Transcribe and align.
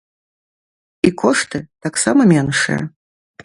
І 1.09 1.11
кошты 1.23 1.61
таксама 1.87 2.21
меншыя. 2.33 2.81